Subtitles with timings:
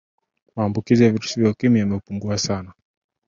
[0.55, 2.73] maambukizi ya virusi vya ukimwi yamepungua sana